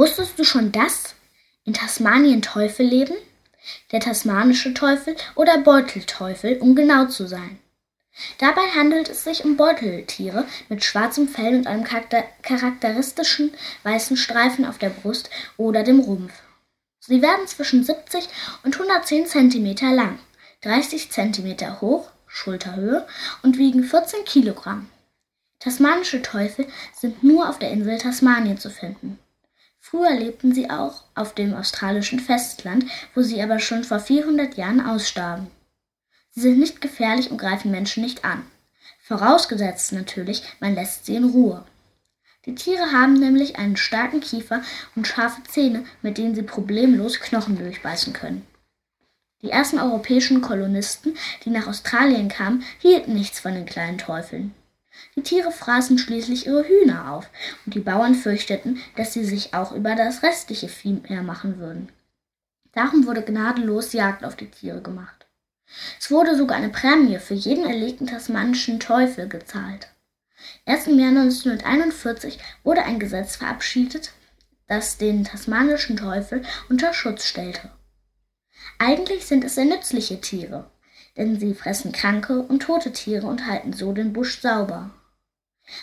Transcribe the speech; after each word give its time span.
Wusstest 0.00 0.38
du 0.38 0.44
schon, 0.44 0.72
dass 0.72 1.14
in 1.66 1.74
Tasmanien 1.74 2.40
Teufel 2.40 2.86
leben? 2.86 3.12
Der 3.92 4.00
tasmanische 4.00 4.72
Teufel 4.72 5.14
oder 5.34 5.58
Beutelteufel, 5.58 6.56
um 6.56 6.74
genau 6.74 7.04
zu 7.08 7.26
sein. 7.26 7.58
Dabei 8.38 8.62
handelt 8.74 9.10
es 9.10 9.24
sich 9.24 9.44
um 9.44 9.58
Beuteltiere 9.58 10.46
mit 10.70 10.82
schwarzem 10.82 11.28
Fell 11.28 11.54
und 11.54 11.66
einem 11.66 11.84
charakteristischen 11.84 13.52
weißen 13.82 14.16
Streifen 14.16 14.64
auf 14.64 14.78
der 14.78 14.88
Brust 14.88 15.28
oder 15.58 15.82
dem 15.82 16.00
Rumpf. 16.00 16.32
Sie 17.00 17.20
werden 17.20 17.46
zwischen 17.46 17.84
70 17.84 18.26
und 18.62 18.80
110 18.80 19.26
cm 19.26 19.94
lang, 19.94 20.18
30 20.62 21.10
cm 21.10 21.82
hoch 21.82 22.08
(Schulterhöhe) 22.26 23.06
und 23.42 23.58
wiegen 23.58 23.84
14 23.84 24.24
Kilogramm. 24.24 24.88
Tasmanische 25.58 26.22
Teufel 26.22 26.66
sind 26.98 27.22
nur 27.22 27.50
auf 27.50 27.58
der 27.58 27.70
Insel 27.70 27.98
Tasmanien 27.98 28.56
zu 28.56 28.70
finden. 28.70 29.18
Früher 29.90 30.14
lebten 30.14 30.54
sie 30.54 30.70
auch 30.70 31.02
auf 31.16 31.34
dem 31.34 31.52
australischen 31.52 32.20
Festland, 32.20 32.84
wo 33.12 33.22
sie 33.22 33.42
aber 33.42 33.58
schon 33.58 33.82
vor 33.82 33.98
400 33.98 34.56
Jahren 34.56 34.80
ausstarben. 34.80 35.48
Sie 36.30 36.42
sind 36.42 36.60
nicht 36.60 36.80
gefährlich 36.80 37.32
und 37.32 37.38
greifen 37.38 37.72
Menschen 37.72 38.04
nicht 38.04 38.24
an. 38.24 38.44
Vorausgesetzt 39.02 39.90
natürlich, 39.92 40.44
man 40.60 40.76
lässt 40.76 41.06
sie 41.06 41.16
in 41.16 41.24
Ruhe. 41.24 41.64
Die 42.46 42.54
Tiere 42.54 42.92
haben 42.92 43.14
nämlich 43.14 43.56
einen 43.56 43.76
starken 43.76 44.20
Kiefer 44.20 44.62
und 44.94 45.08
scharfe 45.08 45.42
Zähne, 45.42 45.84
mit 46.02 46.18
denen 46.18 46.36
sie 46.36 46.44
problemlos 46.44 47.18
Knochen 47.18 47.58
durchbeißen 47.58 48.12
können. 48.12 48.46
Die 49.42 49.50
ersten 49.50 49.80
europäischen 49.80 50.40
Kolonisten, 50.40 51.16
die 51.44 51.50
nach 51.50 51.66
Australien 51.66 52.28
kamen, 52.28 52.62
hielten 52.78 53.14
nichts 53.14 53.40
von 53.40 53.54
den 53.54 53.66
kleinen 53.66 53.98
Teufeln. 53.98 54.54
Die 55.16 55.22
Tiere 55.22 55.50
fraßen 55.50 55.98
schließlich 55.98 56.46
ihre 56.46 56.66
Hühner 56.66 57.12
auf, 57.12 57.28
und 57.66 57.74
die 57.74 57.80
Bauern 57.80 58.14
fürchteten, 58.14 58.80
dass 58.96 59.12
sie 59.12 59.24
sich 59.24 59.54
auch 59.54 59.72
über 59.72 59.96
das 59.96 60.22
restliche 60.22 60.68
Vieh 60.68 61.02
hermachen 61.04 61.58
würden. 61.58 61.90
Darum 62.72 63.06
wurde 63.06 63.22
gnadenlos 63.22 63.92
Jagd 63.92 64.24
auf 64.24 64.36
die 64.36 64.50
Tiere 64.50 64.80
gemacht. 64.80 65.26
Es 65.98 66.10
wurde 66.10 66.36
sogar 66.36 66.56
eine 66.56 66.68
Prämie 66.68 67.18
für 67.18 67.34
jeden 67.34 67.64
erlegten 67.64 68.06
tasmanischen 68.06 68.80
Teufel 68.80 69.28
gezahlt. 69.28 69.88
Erst 70.64 70.88
im 70.88 70.98
Jahr 70.98 71.10
1941 71.10 72.38
wurde 72.62 72.84
ein 72.84 72.98
Gesetz 72.98 73.36
verabschiedet, 73.36 74.12
das 74.68 74.98
den 74.98 75.24
tasmanischen 75.24 75.96
Teufel 75.96 76.42
unter 76.68 76.94
Schutz 76.94 77.26
stellte. 77.26 77.70
Eigentlich 78.78 79.26
sind 79.26 79.44
es 79.44 79.56
sehr 79.56 79.64
nützliche 79.64 80.20
Tiere, 80.20 80.70
denn 81.16 81.38
sie 81.38 81.54
fressen 81.54 81.92
kranke 81.92 82.40
und 82.40 82.62
tote 82.62 82.92
Tiere 82.92 83.26
und 83.26 83.46
halten 83.46 83.72
so 83.72 83.92
den 83.92 84.12
Busch 84.12 84.40
sauber. 84.40 84.90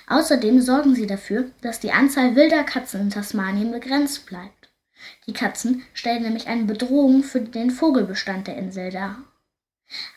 Außerdem 0.07 0.61
sorgen 0.61 0.95
sie 0.95 1.07
dafür, 1.07 1.51
dass 1.61 1.79
die 1.79 1.91
Anzahl 1.91 2.35
wilder 2.35 2.63
Katzen 2.63 3.01
in 3.01 3.09
Tasmanien 3.09 3.71
begrenzt 3.71 4.25
bleibt. 4.25 4.69
Die 5.27 5.33
Katzen 5.33 5.83
stellen 5.93 6.23
nämlich 6.23 6.47
eine 6.47 6.63
Bedrohung 6.63 7.23
für 7.23 7.41
den 7.41 7.71
Vogelbestand 7.71 8.47
der 8.47 8.57
Insel 8.57 8.91
dar. 8.91 9.17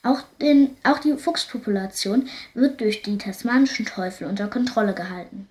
Auch, 0.02 0.22
den, 0.40 0.76
auch 0.82 0.98
die 0.98 1.16
Fuchspopulation 1.16 2.28
wird 2.54 2.80
durch 2.80 3.02
die 3.02 3.18
tasmanischen 3.18 3.86
Teufel 3.86 4.26
unter 4.26 4.48
Kontrolle 4.48 4.94
gehalten. 4.94 5.48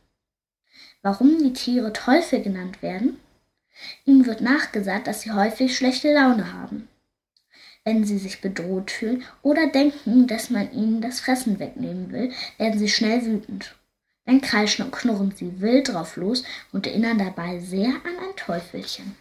Warum 1.02 1.38
die 1.38 1.54
Tiere 1.54 1.94
Teufel 1.94 2.42
genannt 2.42 2.82
werden? 2.82 3.18
Ihnen 4.06 4.26
wird 4.26 4.42
nachgesagt, 4.42 5.08
dass 5.08 5.22
sie 5.22 5.32
häufig 5.32 5.76
schlechte 5.78 6.14
Laune 6.14 6.52
haben. 6.52 6.90
Wenn 7.86 8.04
sie 8.04 8.18
sich 8.18 8.42
bedroht 8.42 8.92
fühlen 8.92 9.24
oder 9.42 9.68
denken, 9.68 10.28
dass 10.28 10.50
man 10.50 10.72
ihnen 10.74 11.00
das 11.00 11.22
Fressen 11.22 11.60
wegnehmen 11.60 12.12
will, 12.12 12.34
werden 12.58 12.78
sie 12.78 12.90
schnell 12.90 13.26
wütend. 13.26 13.76
Dann 14.26 14.42
kreischen 14.42 14.86
und 14.86 14.92
knurren 14.92 15.32
sie 15.32 15.62
wild 15.62 15.90
drauf 15.90 16.16
los 16.16 16.44
und 16.72 16.86
erinnern 16.86 17.18
dabei 17.18 17.60
sehr 17.60 17.90
an 17.90 18.18
ein 18.20 18.36
Teufelchen. 18.36 19.16